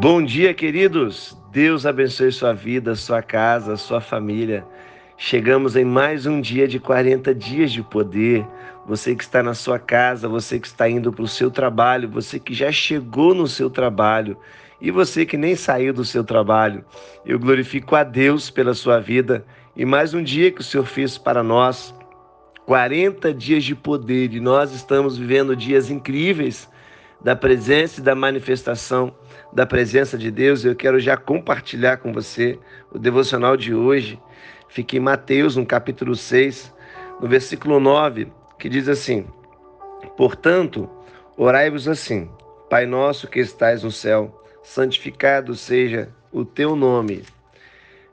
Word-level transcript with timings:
Bom 0.00 0.22
dia, 0.22 0.52
queridos. 0.52 1.36
Deus 1.52 1.86
abençoe 1.86 2.32
sua 2.32 2.52
vida, 2.52 2.96
sua 2.96 3.22
casa, 3.22 3.76
sua 3.76 4.00
família. 4.00 4.66
Chegamos 5.16 5.76
em 5.76 5.84
mais 5.84 6.26
um 6.26 6.40
dia 6.40 6.66
de 6.66 6.80
40 6.80 7.32
dias 7.32 7.72
de 7.72 7.80
poder. 7.80 8.44
Você 8.86 9.14
que 9.14 9.22
está 9.22 9.40
na 9.40 9.54
sua 9.54 9.78
casa, 9.78 10.28
você 10.28 10.58
que 10.58 10.66
está 10.66 10.88
indo 10.90 11.12
para 11.12 11.22
o 11.22 11.28
seu 11.28 11.48
trabalho, 11.48 12.08
você 12.08 12.40
que 12.40 12.52
já 12.52 12.72
chegou 12.72 13.34
no 13.34 13.46
seu 13.46 13.70
trabalho 13.70 14.36
e 14.80 14.90
você 14.90 15.24
que 15.24 15.36
nem 15.36 15.54
saiu 15.54 15.94
do 15.94 16.04
seu 16.04 16.24
trabalho. 16.24 16.84
Eu 17.24 17.38
glorifico 17.38 17.94
a 17.94 18.02
Deus 18.02 18.50
pela 18.50 18.74
sua 18.74 18.98
vida 18.98 19.46
e 19.76 19.84
mais 19.84 20.12
um 20.12 20.22
dia 20.22 20.50
que 20.50 20.60
o 20.60 20.64
Senhor 20.64 20.84
fez 20.84 21.16
para 21.16 21.42
nós. 21.42 21.94
40 22.66 23.32
dias 23.32 23.62
de 23.62 23.76
poder 23.76 24.34
e 24.34 24.40
nós 24.40 24.72
estamos 24.72 25.16
vivendo 25.16 25.54
dias 25.54 25.88
incríveis 25.88 26.68
da 27.24 27.34
presença 27.34 28.00
e 28.00 28.04
da 28.04 28.14
manifestação 28.14 29.16
da 29.50 29.64
presença 29.64 30.18
de 30.18 30.30
Deus, 30.30 30.62
eu 30.62 30.76
quero 30.76 31.00
já 31.00 31.16
compartilhar 31.16 31.96
com 31.96 32.12
você 32.12 32.58
o 32.92 32.98
devocional 32.98 33.56
de 33.56 33.74
hoje. 33.74 34.20
Fica 34.68 34.96
em 34.96 35.00
Mateus, 35.00 35.56
no 35.56 35.64
capítulo 35.64 36.14
6, 36.14 36.74
no 37.18 37.26
versículo 37.26 37.80
9, 37.80 38.30
que 38.58 38.68
diz 38.68 38.90
assim: 38.90 39.26
Portanto, 40.18 40.90
orai-vos 41.34 41.88
assim: 41.88 42.28
Pai 42.68 42.84
nosso 42.84 43.26
que 43.26 43.40
estais 43.40 43.82
no 43.82 43.90
céu, 43.90 44.44
santificado 44.62 45.54
seja 45.54 46.10
o 46.30 46.44
teu 46.44 46.76
nome. 46.76 47.24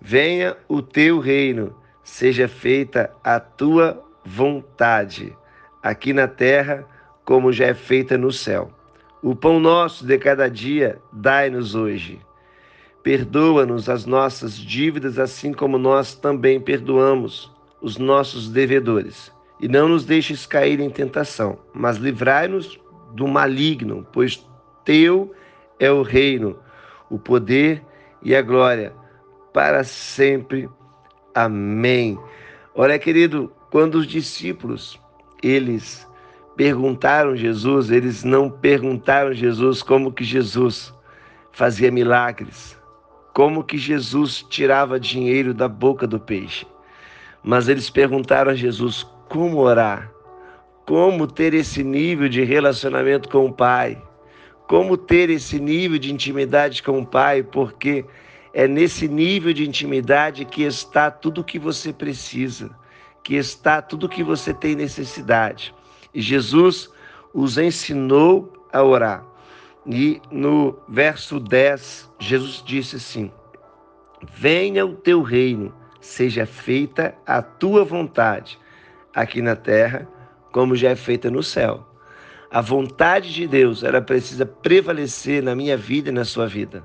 Venha 0.00 0.54
o 0.68 0.82
teu 0.82 1.18
reino, 1.18 1.74
seja 2.04 2.46
feita 2.46 3.10
a 3.24 3.40
tua 3.40 4.04
vontade, 4.22 5.34
aqui 5.82 6.12
na 6.12 6.28
terra 6.28 6.84
como 7.24 7.52
já 7.52 7.66
é 7.66 7.74
feita 7.74 8.18
no 8.18 8.30
céu. 8.30 8.77
O 9.22 9.34
pão 9.34 9.58
nosso 9.58 10.06
de 10.06 10.16
cada 10.16 10.48
dia 10.48 11.00
dai-nos 11.12 11.74
hoje. 11.74 12.20
Perdoa-nos 13.02 13.88
as 13.88 14.06
nossas 14.06 14.56
dívidas, 14.56 15.18
assim 15.18 15.52
como 15.52 15.76
nós 15.76 16.14
também 16.14 16.60
perdoamos 16.60 17.52
os 17.80 17.96
nossos 17.96 18.48
devedores. 18.48 19.32
E 19.60 19.66
não 19.66 19.88
nos 19.88 20.04
deixes 20.04 20.46
cair 20.46 20.78
em 20.78 20.88
tentação, 20.88 21.58
mas 21.74 21.96
livrai-nos 21.96 22.78
do 23.12 23.26
maligno, 23.26 24.06
pois 24.12 24.46
teu 24.84 25.34
é 25.80 25.90
o 25.90 26.02
reino, 26.02 26.56
o 27.10 27.18
poder 27.18 27.82
e 28.22 28.36
a 28.36 28.42
glória 28.42 28.92
para 29.52 29.82
sempre. 29.82 30.68
Amém. 31.34 32.16
Olha, 32.74 32.98
querido, 32.98 33.52
quando 33.70 33.96
os 33.96 34.06
discípulos 34.06 35.00
eles 35.42 36.07
perguntaram 36.58 37.36
Jesus, 37.36 37.88
eles 37.88 38.24
não 38.24 38.50
perguntaram 38.50 39.32
Jesus 39.32 39.80
como 39.80 40.12
que 40.12 40.24
Jesus 40.24 40.92
fazia 41.52 41.88
milagres, 41.88 42.76
como 43.32 43.62
que 43.62 43.78
Jesus 43.78 44.44
tirava 44.50 44.98
dinheiro 44.98 45.54
da 45.54 45.68
boca 45.68 46.04
do 46.04 46.18
peixe. 46.18 46.66
Mas 47.44 47.68
eles 47.68 47.88
perguntaram 47.88 48.50
a 48.50 48.56
Jesus 48.56 49.06
como 49.28 49.58
orar, 49.58 50.10
como 50.84 51.28
ter 51.28 51.54
esse 51.54 51.84
nível 51.84 52.28
de 52.28 52.42
relacionamento 52.42 53.28
com 53.28 53.46
o 53.46 53.52
Pai, 53.52 54.02
como 54.66 54.96
ter 54.96 55.30
esse 55.30 55.60
nível 55.60 55.96
de 55.96 56.12
intimidade 56.12 56.82
com 56.82 56.98
o 56.98 57.06
Pai, 57.06 57.44
porque 57.44 58.04
é 58.52 58.66
nesse 58.66 59.06
nível 59.06 59.52
de 59.52 59.64
intimidade 59.64 60.44
que 60.44 60.64
está 60.64 61.08
tudo 61.08 61.42
o 61.42 61.44
que 61.44 61.58
você 61.58 61.92
precisa, 61.92 62.68
que 63.22 63.36
está 63.36 63.80
tudo 63.80 64.06
o 64.06 64.08
que 64.08 64.24
você 64.24 64.52
tem 64.52 64.74
necessidade. 64.74 65.72
E 66.14 66.20
Jesus 66.20 66.90
os 67.32 67.58
ensinou 67.58 68.52
a 68.72 68.82
orar. 68.82 69.24
E 69.86 70.20
no 70.30 70.78
verso 70.88 71.40
10, 71.40 72.10
Jesus 72.18 72.62
disse 72.64 72.96
assim: 72.96 73.32
Venha 74.34 74.84
o 74.84 74.94
teu 74.94 75.22
reino, 75.22 75.74
seja 76.00 76.44
feita 76.44 77.14
a 77.26 77.40
tua 77.40 77.84
vontade, 77.84 78.58
aqui 79.14 79.40
na 79.40 79.56
terra, 79.56 80.08
como 80.52 80.76
já 80.76 80.90
é 80.90 80.96
feita 80.96 81.30
no 81.30 81.42
céu. 81.42 81.86
A 82.50 82.60
vontade 82.60 83.32
de 83.32 83.46
Deus, 83.46 83.82
ela 83.82 84.00
precisa 84.00 84.46
prevalecer 84.46 85.42
na 85.42 85.54
minha 85.54 85.76
vida 85.76 86.08
e 86.08 86.12
na 86.12 86.24
sua 86.24 86.46
vida. 86.46 86.82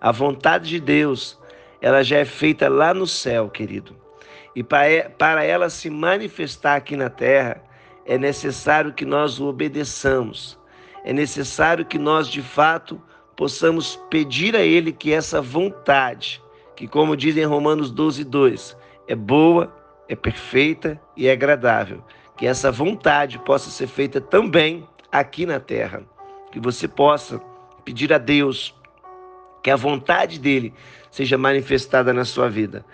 A 0.00 0.10
vontade 0.10 0.68
de 0.68 0.80
Deus, 0.80 1.38
ela 1.80 2.02
já 2.02 2.18
é 2.18 2.24
feita 2.24 2.68
lá 2.68 2.94
no 2.94 3.06
céu, 3.06 3.48
querido. 3.50 3.94
E 4.56 4.62
para 4.62 5.44
ela 5.44 5.68
se 5.68 5.90
manifestar 5.90 6.76
aqui 6.76 6.96
na 6.96 7.10
terra, 7.10 7.62
é 8.06 8.18
necessário 8.18 8.92
que 8.92 9.04
nós 9.04 9.40
o 9.40 9.46
obedeçamos. 9.46 10.58
É 11.04 11.12
necessário 11.12 11.84
que 11.84 11.98
nós, 11.98 12.28
de 12.28 12.42
fato, 12.42 13.00
possamos 13.36 13.96
pedir 14.10 14.56
a 14.56 14.62
Ele 14.62 14.92
que 14.92 15.12
essa 15.12 15.40
vontade, 15.40 16.42
que, 16.76 16.86
como 16.86 17.16
diz 17.16 17.36
em 17.36 17.44
Romanos 17.44 17.90
12, 17.90 18.24
2, 18.24 18.76
é 19.06 19.14
boa, 19.14 19.74
é 20.08 20.14
perfeita 20.14 21.00
e 21.16 21.26
é 21.26 21.32
agradável, 21.32 22.02
que 22.36 22.46
essa 22.46 22.70
vontade 22.70 23.38
possa 23.38 23.70
ser 23.70 23.86
feita 23.86 24.20
também 24.20 24.86
aqui 25.10 25.46
na 25.46 25.60
terra. 25.60 26.02
Que 26.50 26.60
você 26.60 26.86
possa 26.86 27.40
pedir 27.84 28.12
a 28.12 28.18
Deus 28.18 28.74
que 29.62 29.70
a 29.70 29.76
vontade 29.76 30.38
dele 30.38 30.74
seja 31.10 31.38
manifestada 31.38 32.12
na 32.12 32.24
sua 32.24 32.48
vida. 32.48 32.84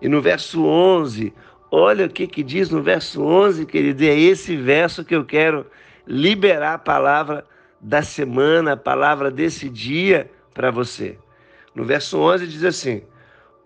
E 0.00 0.08
no 0.08 0.20
verso 0.20 0.64
11, 0.64 1.32
Olha 1.70 2.06
o 2.06 2.08
que, 2.08 2.26
que 2.26 2.42
diz 2.42 2.70
no 2.70 2.82
verso 2.82 3.22
11, 3.22 3.66
querido, 3.66 4.04
é 4.04 4.18
esse 4.18 4.56
verso 4.56 5.04
que 5.04 5.14
eu 5.14 5.24
quero 5.24 5.66
liberar 6.06 6.74
a 6.74 6.78
palavra 6.78 7.44
da 7.80 8.02
semana, 8.02 8.72
a 8.72 8.76
palavra 8.76 9.30
desse 9.30 9.68
dia 9.68 10.30
para 10.52 10.70
você. 10.70 11.18
No 11.74 11.84
verso 11.84 12.18
11 12.18 12.46
diz 12.46 12.64
assim: 12.64 13.02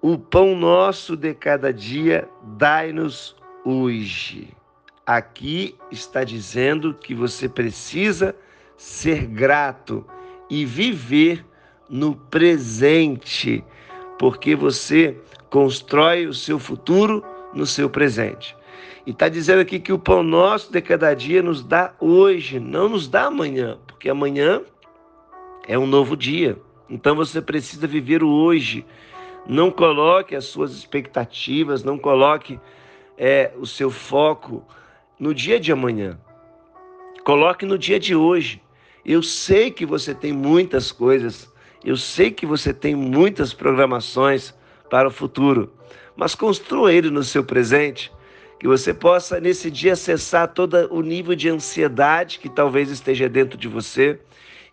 O 0.00 0.18
pão 0.18 0.56
nosso 0.56 1.16
de 1.16 1.34
cada 1.34 1.72
dia 1.72 2.28
dai-nos 2.42 3.36
hoje. 3.64 4.48
Aqui 5.06 5.74
está 5.90 6.24
dizendo 6.24 6.94
que 6.94 7.14
você 7.14 7.48
precisa 7.48 8.34
ser 8.76 9.26
grato 9.26 10.06
e 10.50 10.64
viver 10.64 11.44
no 11.88 12.14
presente, 12.14 13.64
porque 14.18 14.54
você 14.54 15.16
constrói 15.50 16.26
o 16.26 16.34
seu 16.34 16.58
futuro 16.58 17.24
no 17.58 17.66
seu 17.66 17.90
presente. 17.90 18.56
E 19.04 19.10
está 19.10 19.28
dizendo 19.28 19.60
aqui 19.60 19.80
que 19.80 19.92
o 19.92 19.98
pão 19.98 20.22
nosso 20.22 20.70
de 20.70 20.80
cada 20.80 21.12
dia 21.12 21.42
nos 21.42 21.62
dá 21.62 21.92
hoje, 21.98 22.60
não 22.60 22.88
nos 22.88 23.08
dá 23.08 23.24
amanhã, 23.24 23.76
porque 23.86 24.08
amanhã 24.08 24.62
é 25.66 25.76
um 25.76 25.86
novo 25.86 26.16
dia. 26.16 26.56
Então 26.88 27.16
você 27.16 27.42
precisa 27.42 27.86
viver 27.86 28.22
o 28.22 28.30
hoje. 28.30 28.86
Não 29.46 29.70
coloque 29.70 30.36
as 30.36 30.44
suas 30.44 30.72
expectativas, 30.72 31.82
não 31.82 31.98
coloque 31.98 32.60
é, 33.16 33.50
o 33.56 33.66
seu 33.66 33.90
foco 33.90 34.64
no 35.18 35.34
dia 35.34 35.58
de 35.58 35.72
amanhã. 35.72 36.18
Coloque 37.24 37.66
no 37.66 37.76
dia 37.76 37.98
de 37.98 38.14
hoje. 38.14 38.62
Eu 39.04 39.22
sei 39.22 39.70
que 39.70 39.84
você 39.84 40.14
tem 40.14 40.32
muitas 40.32 40.92
coisas, 40.92 41.52
eu 41.84 41.96
sei 41.96 42.30
que 42.30 42.44
você 42.44 42.72
tem 42.74 42.94
muitas 42.94 43.54
programações 43.54 44.54
para 44.90 45.08
o 45.08 45.10
futuro, 45.10 45.72
mas 46.18 46.34
construa 46.34 46.92
ele 46.92 47.10
no 47.10 47.22
seu 47.22 47.44
presente, 47.44 48.12
que 48.58 48.66
você 48.66 48.92
possa 48.92 49.38
nesse 49.38 49.70
dia 49.70 49.92
acessar 49.92 50.48
todo 50.48 50.92
o 50.92 51.00
nível 51.00 51.36
de 51.36 51.48
ansiedade 51.48 52.40
que 52.40 52.48
talvez 52.48 52.90
esteja 52.90 53.28
dentro 53.28 53.56
de 53.56 53.68
você 53.68 54.18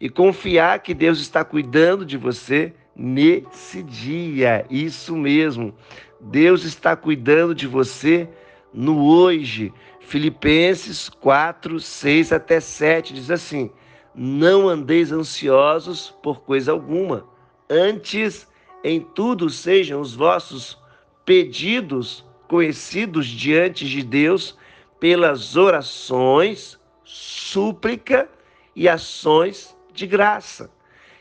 e 0.02 0.10
confiar 0.10 0.80
que 0.80 0.92
Deus 0.92 1.20
está 1.20 1.46
cuidando 1.46 2.04
de 2.04 2.18
você 2.18 2.74
nesse 2.96 3.84
dia. 3.84 4.66
Isso 4.72 5.16
mesmo. 5.16 5.72
Deus 6.20 6.64
está 6.64 6.96
cuidando 6.96 7.54
de 7.54 7.68
você 7.68 8.28
no 8.74 9.06
hoje. 9.06 9.72
Filipenses 10.00 11.10
4, 11.10 11.80
6 11.80 12.32
até 12.34 12.60
7 12.60 13.14
diz 13.14 13.30
assim: 13.30 13.70
Não 14.16 14.68
andeis 14.68 15.12
ansiosos 15.12 16.10
por 16.24 16.42
coisa 16.42 16.72
alguma, 16.72 17.24
antes 17.70 18.48
em 18.84 19.00
tudo 19.00 19.48
sejam 19.48 20.02
os 20.02 20.16
vossos 20.16 20.84
pedidos 21.26 22.24
conhecidos 22.48 23.26
diante 23.28 23.88
de 23.88 24.04
Deus 24.04 24.58
pelas 25.00 25.56
orações, 25.56 26.80
súplica 27.04 28.30
e 28.76 28.88
ações 28.88 29.76
de 29.94 30.06
graça. 30.06 30.70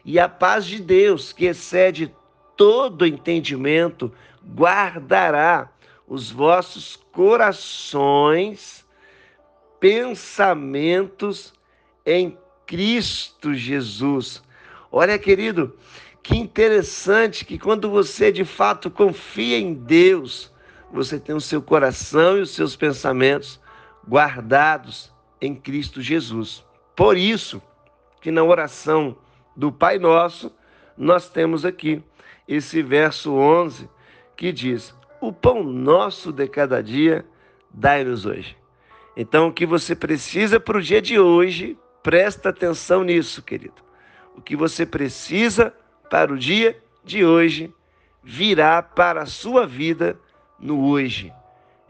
E 0.05 0.19
a 0.19 0.29
paz 0.29 0.67
de 0.67 0.81
Deus, 0.81 1.33
que 1.33 1.47
excede 1.47 2.15
todo 2.57 3.07
entendimento, 3.07 4.13
guardará 4.55 5.71
os 6.07 6.31
vossos 6.31 6.97
corações, 7.11 8.85
pensamentos 9.81 11.55
em 12.05 12.37
Cristo 12.67 13.55
Jesus. 13.55 14.43
Olha, 14.93 15.19
querido, 15.19 15.77
que 16.25 16.39
interessante 16.39 17.45
que 17.45 17.59
quando 17.59 17.91
você 17.91 18.33
de 18.33 18.47
fato 18.47 18.91
confia 18.91 19.59
em 19.59 19.75
Deus, 19.75 20.51
você 20.91 21.21
tem 21.21 21.35
o 21.35 21.41
seu 21.41 21.61
coração 21.61 22.39
e 22.39 22.41
os 22.41 22.53
seus 22.53 22.75
pensamentos 22.75 23.61
guardados 24.09 25.13
em 25.39 25.55
Cristo 25.55 26.01
Jesus. 26.01 26.65
Por 26.97 27.19
isso 27.19 27.63
que 28.23 28.31
na 28.31 28.43
oração 28.43 29.15
do 29.55 29.71
Pai 29.71 29.99
Nosso, 29.99 30.51
nós 30.97 31.29
temos 31.29 31.63
aqui 31.63 32.03
esse 32.49 32.83
verso 32.83 33.35
11 33.35 33.87
que 34.35 34.51
diz: 34.51 34.95
O 35.21 35.31
pão 35.31 35.63
nosso 35.63 36.33
de 36.33 36.49
cada 36.49 36.83
dia 36.83 37.27
dai-nos 37.71 38.25
hoje. 38.25 38.57
Então, 39.15 39.49
o 39.49 39.53
que 39.53 39.67
você 39.67 39.95
precisa 39.95 40.59
para 40.59 40.79
o 40.79 40.83
dia 40.83 41.03
de 41.03 41.21
hoje, 41.21 41.79
presta 42.03 42.49
atenção 42.49 43.05
nisso, 43.05 43.43
querido. 43.43 43.85
O 44.35 44.41
que 44.41 44.57
você 44.57 44.87
precisa 44.87 45.73
para 46.15 46.33
o 46.33 46.39
dia 46.39 46.81
de 47.05 47.25
hoje 47.25 47.75
virá 48.23 48.81
para 48.81 49.23
a 49.23 49.27
sua 49.27 49.67
vida 49.67 50.17
no 50.61 50.87
hoje. 50.87 51.33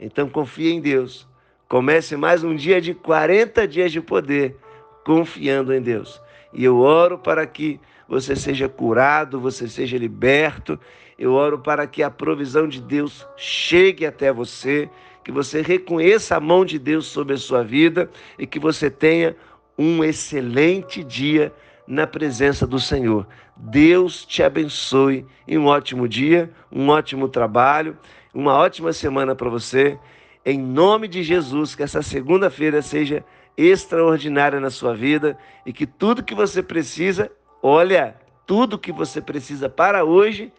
Então, 0.00 0.30
confie 0.30 0.72
em 0.72 0.80
Deus. 0.80 1.28
Comece 1.68 2.16
mais 2.16 2.42
um 2.42 2.56
dia 2.56 2.80
de 2.80 2.94
40 2.94 3.68
dias 3.68 3.92
de 3.92 4.00
poder, 4.00 4.56
confiando 5.04 5.74
em 5.74 5.82
Deus. 5.82 6.22
E 6.54 6.64
eu 6.64 6.78
oro 6.78 7.18
para 7.18 7.46
que 7.46 7.78
você 8.08 8.34
seja 8.34 8.66
curado, 8.66 9.38
você 9.38 9.68
seja 9.68 9.98
liberto. 9.98 10.80
Eu 11.18 11.34
oro 11.34 11.58
para 11.58 11.86
que 11.86 12.02
a 12.02 12.10
provisão 12.10 12.66
de 12.66 12.80
Deus 12.80 13.28
chegue 13.36 14.06
até 14.06 14.32
você, 14.32 14.88
que 15.22 15.30
você 15.30 15.60
reconheça 15.60 16.34
a 16.34 16.40
mão 16.40 16.64
de 16.64 16.78
Deus 16.78 17.04
sobre 17.04 17.34
a 17.34 17.36
sua 17.36 17.62
vida 17.62 18.10
e 18.38 18.46
que 18.46 18.58
você 18.58 18.88
tenha 18.88 19.36
um 19.76 20.02
excelente 20.02 21.04
dia 21.04 21.52
na 21.86 22.06
presença 22.06 22.66
do 22.66 22.78
Senhor. 22.78 23.26
Deus 23.56 24.24
te 24.24 24.42
abençoe 24.42 25.26
e 25.46 25.56
um 25.56 25.66
ótimo 25.66 26.08
dia, 26.08 26.50
um 26.72 26.88
ótimo 26.88 27.28
trabalho, 27.28 27.96
uma 28.32 28.54
ótima 28.54 28.92
semana 28.92 29.34
para 29.34 29.50
você. 29.50 29.98
Em 30.44 30.58
nome 30.58 31.08
de 31.08 31.22
Jesus, 31.22 31.74
que 31.74 31.82
essa 31.82 32.02
segunda-feira 32.02 32.82
seja 32.82 33.24
extraordinária 33.56 34.60
na 34.60 34.70
sua 34.70 34.94
vida 34.94 35.38
e 35.64 35.72
que 35.72 35.86
tudo 35.86 36.24
que 36.24 36.34
você 36.34 36.62
precisa, 36.62 37.30
olha, 37.62 38.16
tudo 38.46 38.78
que 38.78 38.92
você 38.92 39.20
precisa 39.20 39.68
para 39.68 40.04
hoje 40.04 40.52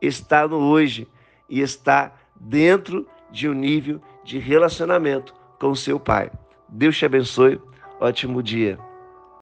está 0.00 0.46
no 0.46 0.58
hoje 0.58 1.08
e 1.48 1.60
está 1.60 2.12
dentro 2.34 3.06
de 3.30 3.48
um 3.48 3.52
nível 3.52 4.00
de 4.24 4.38
relacionamento 4.38 5.34
com 5.58 5.74
seu 5.74 5.98
Pai. 5.98 6.30
Deus 6.68 6.96
te 6.96 7.06
abençoe. 7.06 7.60
Ótimo 8.00 8.42
dia. 8.42 8.78